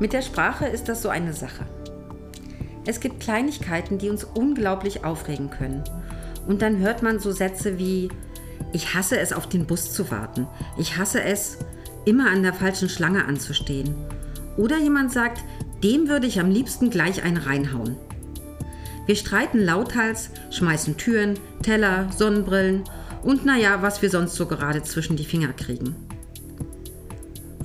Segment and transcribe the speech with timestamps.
[0.00, 1.66] Mit der Sprache ist das so eine Sache.
[2.86, 5.82] Es gibt Kleinigkeiten, die uns unglaublich aufregen können.
[6.46, 8.08] Und dann hört man so Sätze wie,
[8.72, 10.46] ich hasse es, auf den Bus zu warten.
[10.78, 11.58] Ich hasse es,
[12.04, 13.94] immer an der falschen Schlange anzustehen.
[14.56, 15.42] Oder jemand sagt,
[15.82, 17.96] dem würde ich am liebsten gleich einen reinhauen.
[19.06, 22.84] Wir streiten lauthals, schmeißen Türen, Teller, Sonnenbrillen
[23.22, 26.07] und naja, was wir sonst so gerade zwischen die Finger kriegen.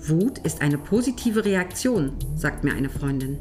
[0.09, 3.39] Wut ist eine positive Reaktion, sagt mir eine Freundin.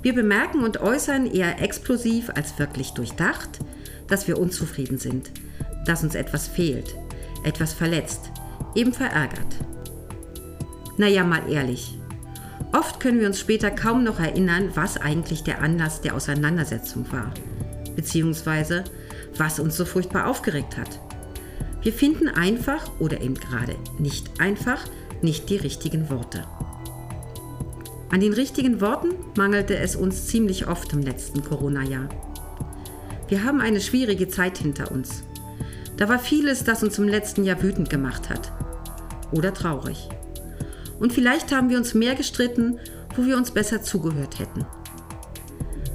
[0.00, 3.58] Wir bemerken und äußern eher explosiv als wirklich durchdacht,
[4.06, 5.30] dass wir unzufrieden sind,
[5.84, 6.94] dass uns etwas fehlt,
[7.44, 8.30] etwas verletzt,
[8.74, 9.56] eben verärgert.
[10.96, 11.98] Naja, mal ehrlich.
[12.72, 17.32] Oft können wir uns später kaum noch erinnern, was eigentlich der Anlass der Auseinandersetzung war,
[17.94, 18.84] beziehungsweise
[19.36, 21.00] was uns so furchtbar aufgeregt hat.
[21.82, 24.84] Wir finden einfach oder eben gerade nicht einfach
[25.22, 26.44] nicht die richtigen Worte.
[28.10, 32.08] An den richtigen Worten mangelte es uns ziemlich oft im letzten Corona-Jahr.
[33.28, 35.24] Wir haben eine schwierige Zeit hinter uns.
[35.98, 38.52] Da war vieles, das uns im letzten Jahr wütend gemacht hat.
[39.30, 40.08] Oder traurig.
[40.98, 42.78] Und vielleicht haben wir uns mehr gestritten,
[43.14, 44.64] wo wir uns besser zugehört hätten.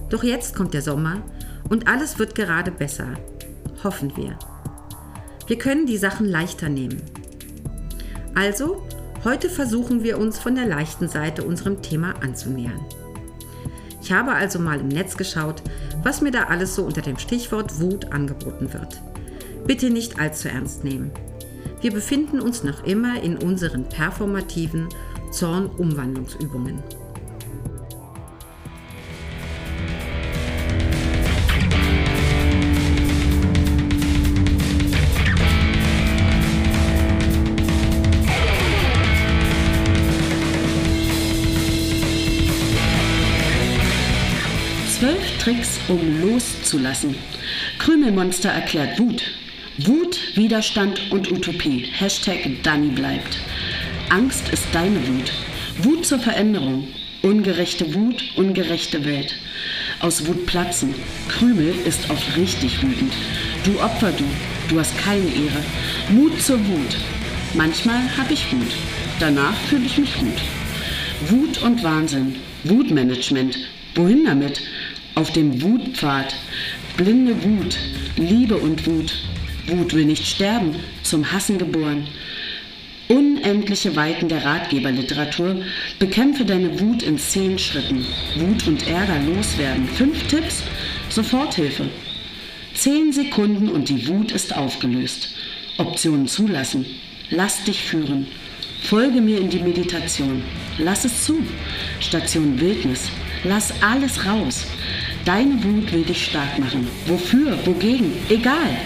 [0.09, 1.23] Doch jetzt kommt der Sommer
[1.69, 3.07] und alles wird gerade besser.
[3.83, 4.37] Hoffen wir.
[5.47, 7.01] Wir können die Sachen leichter nehmen.
[8.35, 8.83] Also
[9.23, 12.83] Heute versuchen wir uns von der leichten Seite unserem Thema anzunähern.
[14.01, 15.63] Ich habe also mal im Netz geschaut,
[16.03, 19.01] was mir da alles so unter dem Stichwort Wut angeboten wird.
[19.65, 21.11] Bitte nicht allzu ernst nehmen.
[21.79, 24.89] Wir befinden uns noch immer in unseren performativen
[25.31, 26.83] Zornumwandlungsübungen.
[45.39, 47.15] Tricks, um loszulassen.
[47.77, 49.21] Krümelmonster erklärt Wut.
[49.79, 51.85] Wut, Widerstand und Utopie.
[51.91, 53.39] Hashtag Dani bleibt.
[54.09, 55.31] Angst ist deine Wut.
[55.79, 56.87] Wut zur Veränderung.
[57.21, 59.35] Ungerechte Wut, ungerechte Welt.
[59.99, 60.95] Aus Wut platzen.
[61.27, 63.13] Krümel ist oft richtig wütend.
[63.65, 64.23] Du Opfer, du.
[64.69, 65.63] Du hast keine Ehre.
[66.11, 66.95] Mut zur Wut.
[67.55, 68.71] Manchmal habe ich Wut.
[69.19, 70.41] Danach fühle ich mich gut.
[71.29, 72.35] Wut und Wahnsinn.
[72.63, 73.57] Wutmanagement.
[73.95, 74.61] Wohin damit?
[75.15, 76.35] Auf dem Wutpfad,
[76.97, 77.77] blinde Wut,
[78.17, 79.13] Liebe und Wut.
[79.67, 82.07] Wut will nicht sterben, zum Hassen geboren.
[83.07, 85.61] Unendliche Weiten der Ratgeberliteratur.
[85.99, 88.05] Bekämpfe deine Wut in zehn Schritten.
[88.35, 89.87] Wut und Ärger loswerden.
[89.87, 90.63] Fünf Tipps,
[91.09, 91.89] Soforthilfe.
[92.73, 95.35] Zehn Sekunden und die Wut ist aufgelöst.
[95.77, 96.85] Optionen zulassen.
[97.29, 98.27] Lass dich führen.
[98.81, 100.43] Folge mir in die Meditation.
[100.77, 101.37] Lass es zu.
[101.99, 103.09] Station Wildnis.
[103.43, 104.65] Lass alles raus.
[105.25, 106.87] Deine Wut will dich stark machen.
[107.07, 107.57] Wofür?
[107.65, 108.13] Wogegen?
[108.29, 108.77] Egal.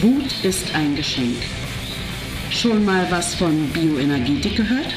[0.00, 1.36] Wut ist ein Geschenk.
[2.50, 4.94] Schon mal was von Bioenergetik gehört?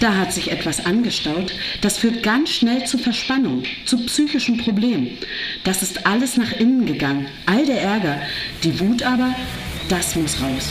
[0.00, 5.18] Da hat sich etwas angestaut, das führt ganz schnell zu Verspannung, zu psychischen Problemen.
[5.64, 8.20] Das ist alles nach innen gegangen, all der Ärger.
[8.62, 9.34] Die Wut aber,
[9.88, 10.68] das muss raus.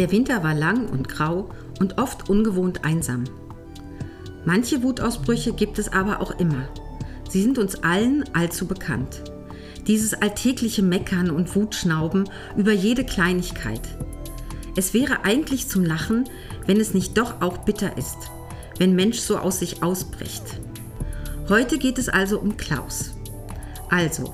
[0.00, 3.24] Der Winter war lang und grau und oft ungewohnt einsam.
[4.46, 6.66] Manche Wutausbrüche gibt es aber auch immer.
[7.28, 9.22] Sie sind uns allen allzu bekannt.
[9.86, 13.82] Dieses alltägliche Meckern und Wutschnauben über jede Kleinigkeit.
[14.74, 16.24] Es wäre eigentlich zum Lachen,
[16.64, 18.30] wenn es nicht doch auch bitter ist,
[18.78, 20.60] wenn Mensch so aus sich ausbricht.
[21.50, 23.10] Heute geht es also um Klaus.
[23.90, 24.32] Also,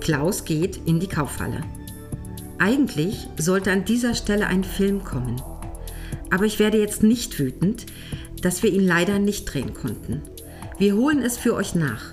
[0.00, 1.60] Klaus geht in die Kaufhalle.
[2.62, 5.42] Eigentlich sollte an dieser Stelle ein Film kommen.
[6.30, 7.86] Aber ich werde jetzt nicht wütend,
[8.40, 10.22] dass wir ihn leider nicht drehen konnten.
[10.78, 12.12] Wir holen es für euch nach.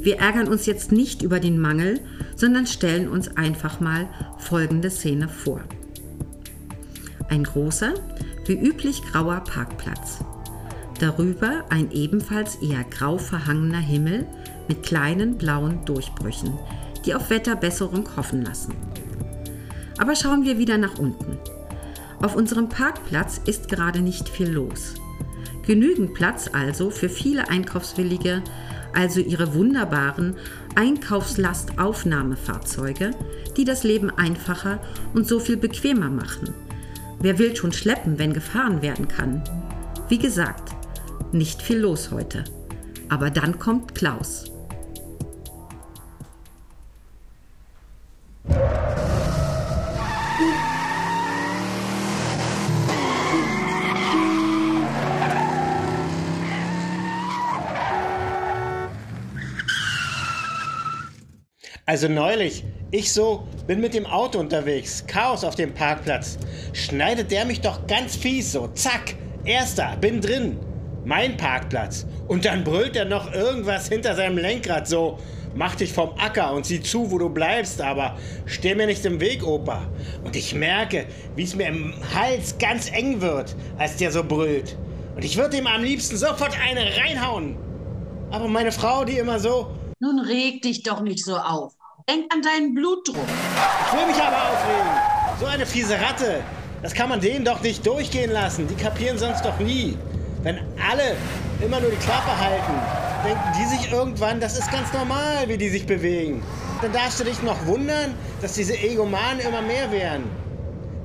[0.00, 2.00] Wir ärgern uns jetzt nicht über den Mangel,
[2.34, 4.08] sondern stellen uns einfach mal
[4.38, 5.60] folgende Szene vor.
[7.28, 7.94] Ein großer,
[8.46, 10.24] wie üblich grauer Parkplatz.
[10.98, 14.26] Darüber ein ebenfalls eher grau verhangener Himmel
[14.66, 16.58] mit kleinen blauen Durchbrüchen,
[17.06, 18.89] die auf Wetterbesserung hoffen lassen.
[20.00, 21.36] Aber schauen wir wieder nach unten.
[22.22, 24.94] Auf unserem Parkplatz ist gerade nicht viel los.
[25.66, 28.42] Genügend Platz also für viele Einkaufswillige,
[28.94, 30.36] also ihre wunderbaren
[30.74, 33.10] Einkaufslastaufnahmefahrzeuge,
[33.58, 34.80] die das Leben einfacher
[35.12, 36.54] und so viel bequemer machen.
[37.20, 39.42] Wer will schon schleppen, wenn gefahren werden kann?
[40.08, 40.70] Wie gesagt,
[41.32, 42.44] nicht viel los heute.
[43.10, 44.50] Aber dann kommt Klaus.
[61.90, 66.38] Also neulich, ich so, bin mit dem Auto unterwegs, Chaos auf dem Parkplatz.
[66.72, 70.56] Schneidet der mich doch ganz fies so, zack, erster, bin drin.
[71.04, 72.06] Mein Parkplatz.
[72.28, 75.18] Und dann brüllt er noch irgendwas hinter seinem Lenkrad so,
[75.56, 78.16] mach dich vom Acker und sieh zu, wo du bleibst, aber
[78.46, 79.82] steh mir nicht im Weg, Opa.
[80.22, 84.78] Und ich merke, wie es mir im Hals ganz eng wird, als der so brüllt.
[85.16, 87.56] Und ich würde ihm am liebsten sofort eine reinhauen.
[88.30, 91.79] Aber meine Frau, die immer so, Nun reg dich doch nicht so auf.
[92.10, 93.24] Denk an deinen Blutdruck.
[93.86, 94.90] Ich will mich aber aufregen.
[95.38, 96.40] So eine fiese Ratte.
[96.82, 98.66] Das kann man denen doch nicht durchgehen lassen.
[98.66, 99.96] Die kapieren sonst doch nie.
[100.42, 100.58] Wenn
[100.90, 101.14] alle
[101.64, 102.72] immer nur die Klappe halten,
[103.24, 106.42] denken die sich irgendwann, das ist ganz normal, wie die sich bewegen.
[106.82, 110.24] Dann darfst du dich noch wundern, dass diese Egomanen immer mehr werden.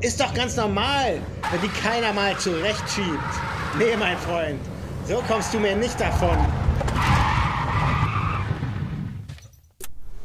[0.02, 1.20] Ist doch ganz normal,
[1.52, 3.20] wenn die keiner mal zurechtschiebt.
[3.78, 4.60] Nee, mein Freund,
[5.08, 6.38] so kommst du mir nicht davon.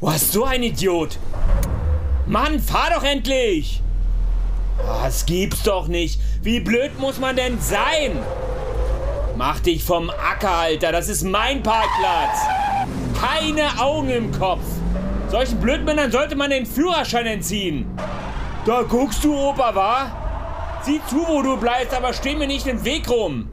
[0.03, 1.19] Was so ein Idiot!
[2.25, 3.83] Mann, fahr doch endlich!
[4.79, 6.19] Das gibt's doch nicht.
[6.41, 8.17] Wie blöd muss man denn sein?
[9.37, 10.91] Mach dich vom Acker, Alter.
[10.91, 12.39] Das ist mein Parkplatz.
[13.21, 14.63] Keine Augen im Kopf.
[15.29, 17.85] Solchen Blödmännern sollte man den Führerschein entziehen.
[18.65, 20.79] Da guckst du, Opa, wa?
[20.83, 23.49] Sieh zu, wo du bleibst, aber steh mir nicht im Weg rum.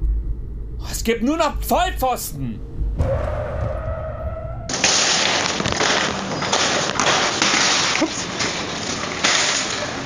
[0.91, 2.68] Es gibt nur noch Vollpfosten.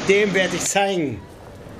[0.08, 1.20] Dem werde ich zeigen.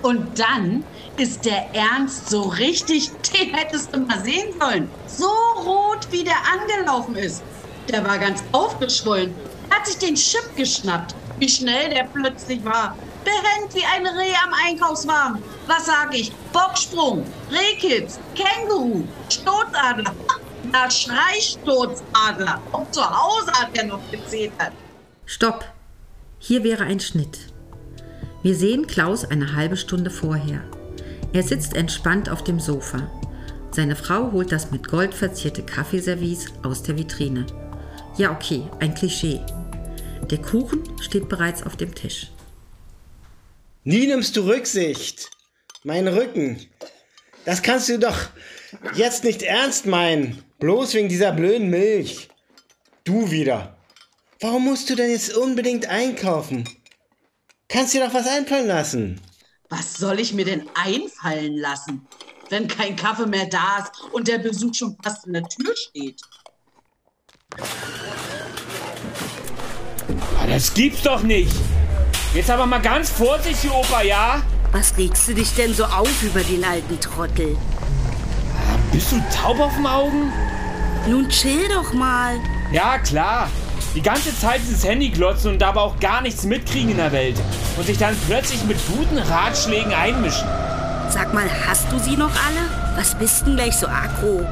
[0.03, 0.85] Und dann
[1.17, 4.89] ist der Ernst so richtig, den hättest du mal sehen sollen.
[5.07, 5.31] So
[5.65, 7.43] rot, wie der angelaufen ist.
[7.89, 9.35] Der war ganz aufgeschwollen.
[9.71, 11.15] Hat sich den Chip geschnappt.
[11.39, 12.97] Wie schnell der plötzlich war.
[13.25, 15.43] Berennt wie ein Reh am Einkaufswagen.
[15.67, 16.33] Was sag ich?
[16.53, 20.15] Bocksprung, Rehkitz, Känguru, Stoßadler.
[20.73, 22.61] Na, Schreistoßadler.
[22.73, 24.73] Und zu Hause hat er noch gezetert.
[25.27, 25.65] Stopp!
[26.39, 27.52] Hier wäre ein Schnitt.
[28.43, 30.65] Wir sehen Klaus eine halbe Stunde vorher.
[31.33, 33.09] Er sitzt entspannt auf dem Sofa.
[33.71, 37.47] Seine Frau holt das mit Gold verzierte Kaffeeservice aus der Vitrine.
[38.19, 39.41] Ja, okay, ein Klischee.
[40.29, 42.33] Der Kuchen steht bereits auf dem Tisch.
[43.85, 45.31] Nie nimmst du Rücksicht.
[45.85, 46.61] Mein Rücken.
[47.45, 48.19] Das kannst du doch
[48.95, 50.43] jetzt nicht ernst meinen.
[50.59, 52.29] Bloß wegen dieser blöden Milch.
[53.05, 53.77] Du wieder.
[54.41, 56.65] Warum musst du denn jetzt unbedingt einkaufen?
[57.73, 59.21] Kannst dir doch was einfallen lassen.
[59.71, 62.07] Was soll ich mir denn einfallen lassen,
[62.51, 66.21] wenn kein Kaffee mehr da ist und der Besuch schon fast in der Tür steht?
[70.39, 71.53] Ah, Das gibt's doch nicht.
[72.35, 74.43] Jetzt aber mal ganz vorsichtig, Opa, ja?
[74.73, 77.57] Was regst du dich denn so auf über den alten Trottel?
[78.93, 80.31] Bist du taub auf den Augen?
[81.09, 82.39] Nun chill doch mal.
[82.71, 83.51] Ja, klar.
[83.95, 87.37] Die ganze Zeit dieses Handy glotzen und dabei auch gar nichts mitkriegen in der Welt.
[87.77, 90.49] Und sich dann plötzlich mit guten Ratschlägen einmischen.
[91.11, 92.97] Sag mal, hast du sie noch alle?
[92.97, 94.47] Was bist denn gleich so aggro?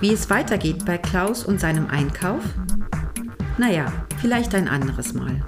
[0.00, 2.42] Wie es weitergeht bei Klaus und seinem Einkauf?
[3.56, 5.46] Naja, vielleicht ein anderes Mal.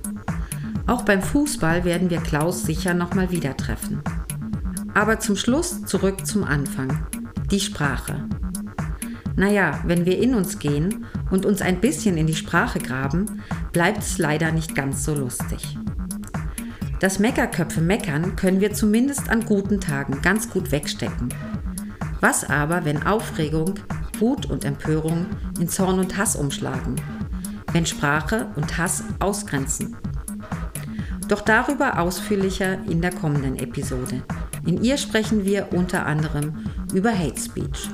[0.87, 4.02] Auch beim Fußball werden wir Klaus sicher nochmal wieder treffen.
[4.95, 7.07] Aber zum Schluss zurück zum Anfang.
[7.50, 8.28] Die Sprache.
[9.37, 13.99] Naja, wenn wir in uns gehen und uns ein bisschen in die Sprache graben, bleibt
[13.99, 15.76] es leider nicht ganz so lustig.
[17.00, 21.28] Das Meckerköpfe meckern können wir zumindest an guten Tagen ganz gut wegstecken.
[22.21, 23.75] Was aber, wenn Aufregung,
[24.19, 25.26] Wut und Empörung
[25.61, 26.97] in Zorn und Hass umschlagen?
[27.73, 29.95] Wenn Sprache und Hass ausgrenzen?
[31.28, 34.23] Doch darüber ausführlicher in der kommenden Episode.
[34.64, 36.55] In ihr sprechen wir unter anderem
[36.95, 37.90] über Hate Speech.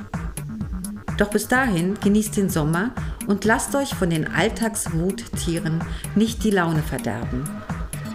[1.18, 2.92] Doch bis dahin genießt den Sommer
[3.26, 5.82] und lasst euch von den Alltagswuttieren
[6.14, 7.44] nicht die Laune verderben.